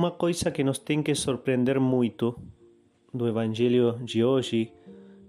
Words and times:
Uma 0.00 0.12
coisa 0.12 0.50
que 0.50 0.64
nos 0.64 0.78
tem 0.78 1.02
que 1.02 1.14
surpreender 1.14 1.78
muito 1.78 2.34
do 3.12 3.28
Evangelho 3.28 4.00
de 4.02 4.24
hoje 4.24 4.72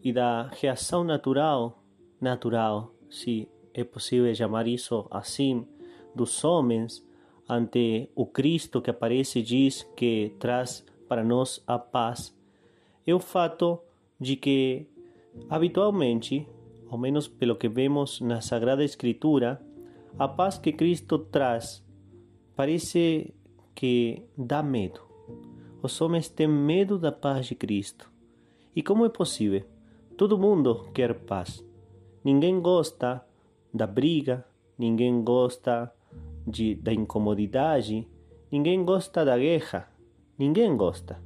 e 0.01 0.13
da 0.13 0.43
reação 0.47 1.03
natural, 1.03 1.83
natural, 2.21 2.95
se 3.09 3.49
é 3.73 3.83
possível 3.83 4.33
chamar 4.33 4.67
isso 4.67 5.05
assim, 5.11 5.67
dos 6.15 6.41
homens 6.45 7.05
ante 7.49 8.09
o 8.15 8.25
Cristo 8.25 8.81
que 8.81 8.89
aparece 8.89 9.39
e 9.39 9.43
diz 9.43 9.83
que 9.93 10.33
traz 10.39 10.85
para 11.05 11.21
nós 11.21 11.61
a 11.67 11.77
paz, 11.77 12.33
é 13.05 13.13
o 13.13 13.19
fato 13.19 13.77
de 14.17 14.37
que, 14.37 14.87
habitualmente, 15.49 16.47
ao 16.89 16.97
menos 16.97 17.27
pelo 17.27 17.57
que 17.57 17.67
vemos 17.67 18.21
na 18.21 18.39
Sagrada 18.39 18.85
Escritura, 18.85 19.61
a 20.17 20.29
paz 20.29 20.57
que 20.57 20.71
Cristo 20.71 21.19
traz 21.19 21.85
parece 22.55 23.33
que 23.73 24.23
dá 24.37 24.61
medo. 24.61 25.01
Os 25.81 25.99
homens 26.01 26.29
têm 26.29 26.47
medo 26.47 26.97
da 26.99 27.11
paz 27.11 27.47
de 27.47 27.55
Cristo. 27.55 28.11
E 28.75 28.83
como 28.83 29.05
é 29.05 29.09
possível? 29.09 29.63
Todo 30.17 30.37
mundo 30.37 30.87
quer 30.93 31.13
paz. 31.13 31.65
Ninguém 32.23 32.61
gosta 32.61 33.25
da 33.73 33.87
briga, 33.87 34.45
ninguém 34.77 35.23
gosta 35.23 35.91
de, 36.45 36.75
da 36.75 36.93
incomodidade, 36.93 38.07
ninguém 38.51 38.83
gosta 38.83 39.25
da 39.25 39.37
guerra, 39.37 39.91
ninguém 40.37 40.75
gosta. 40.77 41.19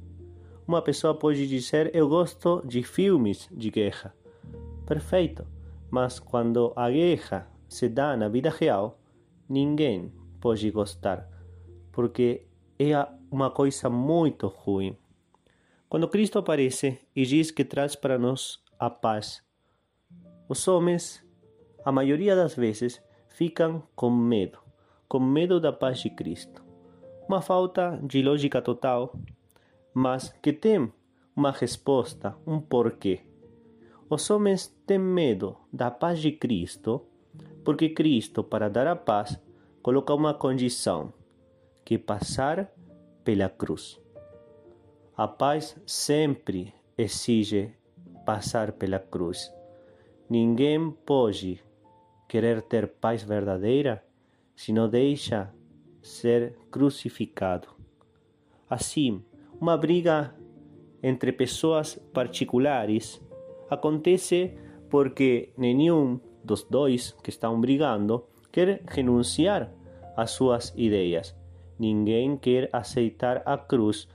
Uma 0.66 0.82
pessoa 0.82 1.14
pode 1.14 1.46
dizer: 1.46 1.94
Eu 1.94 2.08
gosto 2.08 2.62
de 2.66 2.82
filmes 2.82 3.48
de 3.52 3.70
guerra. 3.70 4.14
Perfeito, 4.86 5.46
mas 5.90 6.18
quando 6.18 6.72
a 6.74 6.90
guerra 6.90 7.48
se 7.68 7.88
dá 7.88 8.16
na 8.16 8.28
vida 8.28 8.50
real, 8.50 8.98
ninguém 9.48 10.12
pode 10.40 10.70
gostar, 10.70 11.28
porque 11.96 12.46
é 12.78 12.92
uma 13.30 13.50
coisa 13.50 13.88
muito 13.88 14.48
ruim. 14.48 14.94
Quando 15.88 16.08
Cristo 16.08 16.38
aparece 16.38 17.00
e 17.16 17.24
diz 17.24 17.50
que 17.50 17.64
traz 17.64 17.96
para 17.96 18.18
nós 18.18 18.62
a 18.78 18.90
paz, 18.90 19.42
os 20.46 20.68
homens, 20.68 21.26
a 21.82 21.90
maioria 21.90 22.36
das 22.36 22.54
vezes, 22.54 23.02
ficam 23.28 23.82
com 23.94 24.10
medo 24.10 24.66
com 25.08 25.20
medo 25.20 25.60
da 25.60 25.72
paz 25.72 26.00
de 26.00 26.10
Cristo. 26.10 26.64
Uma 27.28 27.40
falta 27.40 27.98
de 28.02 28.22
lógica 28.22 28.60
total, 28.60 29.14
mas 29.94 30.28
que 30.42 30.52
tem 30.52 30.92
uma 31.34 31.50
resposta, 31.50 32.36
um 32.46 32.60
porquê. 32.60 33.20
Os 34.08 34.28
homens 34.30 34.66
têm 34.86 34.98
medo 34.98 35.56
da 35.72 35.90
paz 35.90 36.20
de 36.20 36.32
Cristo 36.32 37.02
porque 37.64 37.88
Cristo, 37.88 38.44
para 38.44 38.68
dar 38.70 38.86
a 38.86 38.94
paz, 38.94 39.40
coloca 39.82 40.14
uma 40.14 40.32
condição, 40.32 41.12
que 41.86 41.96
passar 41.96 42.68
pela 43.22 43.48
cruz. 43.48 44.02
A 45.16 45.28
paz 45.28 45.80
sempre 45.86 46.74
exige 46.98 47.72
passar 48.26 48.72
pela 48.72 48.98
cruz. 48.98 49.54
Ninguém 50.28 50.90
pode 50.90 51.62
querer 52.28 52.60
ter 52.62 52.88
paz 52.88 53.22
verdadeira 53.22 54.04
se 54.56 54.72
não 54.72 54.88
deixa 54.88 55.54
ser 56.02 56.58
crucificado. 56.72 57.68
Assim, 58.68 59.24
uma 59.60 59.76
briga 59.76 60.34
entre 61.00 61.30
pessoas 61.30 61.94
particulares 62.12 63.24
acontece 63.70 64.58
porque 64.90 65.52
nenhum 65.56 66.18
dos 66.42 66.64
dois 66.64 67.12
que 67.22 67.30
estão 67.30 67.60
brigando 67.60 68.26
quer 68.50 68.82
renunciar 68.88 69.72
às 70.16 70.32
suas 70.32 70.74
ideias. 70.76 71.45
Ninguém 71.78 72.36
quer 72.36 72.68
aceitar 72.72 73.42
a 73.44 73.58
cruz 73.58 74.08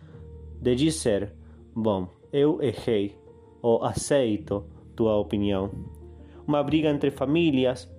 de 0.60 0.76
dizer: 0.76 1.34
Bom, 1.76 2.08
eu 2.32 2.62
errei, 2.62 3.16
ou 3.62 3.84
aceito 3.84 4.66
tua 4.96 5.18
opinião. 5.18 5.72
Uma 6.48 6.64
briga 6.64 6.90
entre 6.90 7.12
famílias 7.12 7.90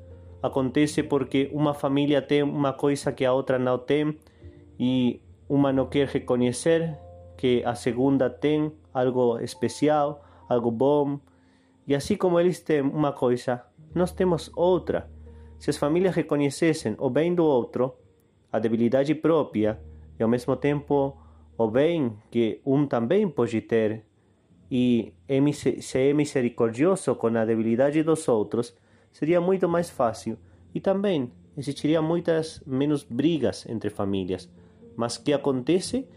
acontece 0.43 1.03
porque 1.03 1.49
uma 1.53 1.73
família 1.73 2.21
tem 2.21 2.43
uma 2.43 2.73
coisa 2.73 3.13
que 3.13 3.25
a 3.25 3.33
outra 3.33 3.59
não 3.59 3.79
tem 3.79 4.17
e 4.79 5.21
uma 5.49 5.73
não 5.73 5.87
quer 5.87 6.09
reconhecer 6.09 6.99
que 7.37 7.63
a 7.65 7.75
segunda 7.75 8.29
tem 8.29 8.73
algo 8.93 9.39
especial, 9.39 10.25
algo 10.49 10.71
bom. 10.71 11.21
E 11.87 11.95
assim 11.95 12.17
como 12.17 12.39
eles 12.39 12.61
têm 12.61 12.81
uma 12.81 13.13
coisa, 13.13 13.63
nós 13.95 14.13
temos 14.13 14.51
outra. 14.57 15.11
Se 15.59 15.71
as 15.71 15.77
famílias 15.77 16.15
reconhecessem 16.15 16.97
o 16.99 17.09
bem 17.09 17.35
do 17.35 17.45
outro, 17.45 17.95
a 18.53 18.59
debilidade 18.59 19.15
própria 19.15 19.81
e 20.19 20.23
ao 20.23 20.29
mesmo 20.29 20.55
tempo 20.55 21.17
o 21.57 21.69
bem 21.69 22.17
que 22.31 22.61
um 22.65 22.87
também 22.87 23.29
pode 23.29 23.61
ter, 23.63 24.05
e 24.71 25.13
se 25.53 25.99
é 25.99 26.13
misericordioso 26.13 27.15
com 27.15 27.27
a 27.29 27.45
debilidade 27.45 28.03
dos 28.03 28.27
outros, 28.29 28.75
seria 29.11 29.41
muito 29.41 29.69
mais 29.69 29.91
fácil 29.91 30.39
e 30.75 30.81
também 30.81 31.31
existiria 31.57 32.01
muitas 32.01 32.63
menos 32.67 33.05
brigas 33.05 33.67
entre 33.69 33.91
famílias. 33.91 34.49
Mas 34.97 35.19
que 35.19 35.33
acontece? 35.33 36.09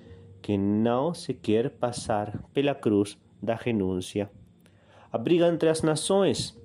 Que 0.42 0.58
não 0.58 1.14
se 1.14 1.34
quer 1.34 1.70
passar 1.70 2.42
pela 2.54 2.74
cruz 2.74 3.18
da 3.42 3.56
renúncia. 3.56 4.30
A 5.12 5.18
briga 5.18 5.48
entre 5.48 5.70
as 5.70 5.82
nações. 5.82 6.58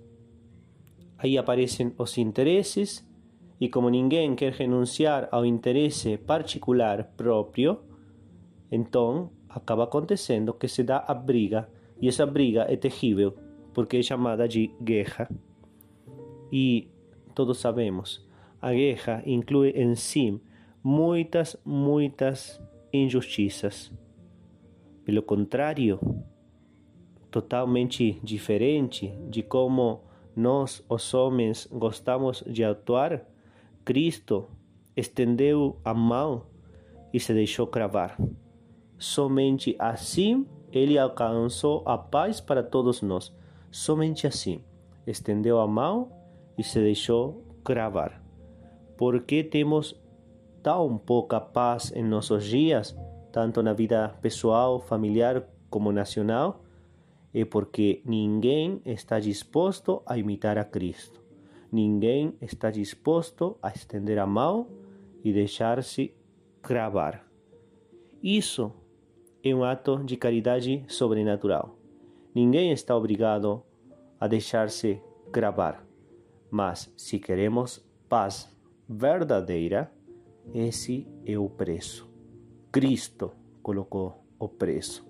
Aí 1.18 1.36
aparecem 1.36 1.92
os 1.98 2.16
interesses, 2.18 3.04
e 3.60 3.68
como 3.68 3.90
ninguém 3.90 4.34
quer 4.34 4.52
renunciar 4.54 5.28
ao 5.30 5.44
interesse 5.44 6.16
particular 6.16 7.04
próprio, 7.16 7.78
então 8.72 9.30
acaba 9.48 9.84
acontecendo 9.84 10.54
que 10.54 10.66
se 10.66 10.82
dá 10.82 11.04
a 11.06 11.12
briga, 11.12 11.68
e 12.00 12.08
essa 12.08 12.24
briga 12.24 12.64
é 12.68 12.76
terrível, 12.76 13.36
porque 13.74 13.98
é 13.98 14.02
chamada 14.02 14.48
de 14.48 14.68
guerra. 14.82 15.28
E 16.50 16.88
todos 17.34 17.58
sabemos, 17.58 18.26
a 18.62 18.72
guerra 18.72 19.22
inclui 19.26 19.70
em 19.70 19.94
si 19.94 20.40
muitas, 20.82 21.56
muitas 21.62 22.60
injustiças. 22.92 23.92
Pelo 25.04 25.22
contrário, 25.22 26.00
totalmente 27.30 28.18
diferente 28.22 29.08
de 29.28 29.42
como 29.42 30.02
nós, 30.34 30.84
os 30.88 31.12
homens, 31.12 31.68
gostamos 31.70 32.42
de 32.46 32.64
atuar, 32.64 33.26
Cristo 33.84 34.48
estendeu 34.96 35.80
a 35.84 35.94
mão 35.94 36.46
e 37.12 37.18
se 37.18 37.32
deixou 37.32 37.66
cravar. 37.66 38.16
Somente 38.98 39.74
assim 39.78 40.46
ele 40.72 40.98
alcançou 40.98 41.82
a 41.86 41.98
paz 41.98 42.40
para 42.40 42.62
todos 42.62 43.02
nós. 43.02 43.34
Somente 43.70 44.26
assim. 44.26 44.62
Estendeu 45.06 45.58
a 45.58 45.66
mão 45.66 46.12
e 46.56 46.62
se 46.62 46.78
deixou 46.78 47.42
cravar. 47.64 48.22
Por 48.96 49.22
que 49.22 49.42
temos 49.42 50.00
tão 50.62 50.98
pouca 50.98 51.40
paz 51.40 51.92
em 51.96 52.04
nossos 52.04 52.44
dias, 52.44 52.96
tanto 53.32 53.62
na 53.62 53.72
vida 53.72 54.14
pessoal, 54.20 54.78
familiar 54.78 55.42
como 55.68 55.90
nacional? 55.90 56.62
É 57.32 57.44
porque 57.44 58.02
ninguém 58.04 58.82
está 58.84 59.18
disposto 59.18 60.02
a 60.04 60.18
imitar 60.18 60.58
a 60.58 60.64
Cristo. 60.64 61.20
Ninguém 61.72 62.34
está 62.40 62.70
disposto 62.70 63.56
a 63.62 63.68
estender 63.68 64.18
a 64.18 64.26
mão 64.26 64.68
e 65.22 65.32
deixar-se 65.32 66.14
cravar. 66.62 67.26
Isso 68.22 68.72
é 69.42 69.54
um 69.54 69.64
ato 69.64 70.02
de 70.04 70.16
caridade 70.16 70.84
sobrenatural. 70.88 71.78
Ninguém 72.34 72.72
está 72.72 72.96
obrigado 72.96 73.62
a 74.18 74.26
deixar-se 74.26 75.00
cravar. 75.32 75.84
Mas 76.50 76.92
se 76.96 77.18
queremos 77.18 77.84
paz 78.08 78.48
verdadeira, 78.88 79.90
esse 80.52 81.06
é 81.24 81.38
o 81.38 81.48
preço. 81.48 82.10
Cristo 82.72 83.32
colocou 83.62 84.24
o 84.38 84.48
preço. 84.48 85.08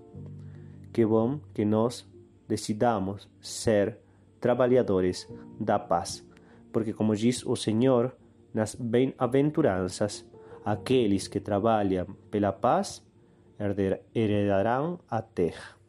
Que 0.93 1.07
bom 1.07 1.41
que 1.55 1.65
nós 1.65 2.07
decidamos 2.47 3.29
ser 3.41 3.99
trabalhadores 4.41 5.29
da 5.59 5.79
paz, 5.79 6.27
porque, 6.73 6.93
como 6.93 7.15
diz 7.15 7.45
o 7.45 7.57
Senhor 7.57 8.17
nas 8.53 8.75
bem-aventuranças, 8.75 10.27
aqueles 10.65 11.29
que 11.29 11.41
trabalham 11.41 12.07
pela 12.31 12.53
paz 12.53 13.05
herdarão 14.15 15.01
a 15.09 15.21
terra. 15.23 15.80